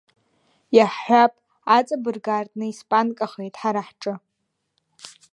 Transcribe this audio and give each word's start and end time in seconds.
Иаҳҳәап 0.77 1.33
аҵабырг 1.77 2.25
аартны 2.33 2.65
испанкахеит 2.71 3.55
ҳара 3.61 3.81
ҳҿы. 3.87 4.13